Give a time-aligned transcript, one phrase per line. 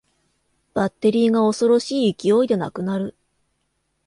[0.73, 3.15] バッテリーが恐ろしい勢いでなくなる